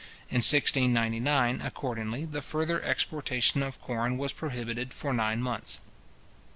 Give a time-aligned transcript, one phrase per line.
[0.29, 5.77] In 1699, accordingly, the further exportation of corn was prohibited for nine months.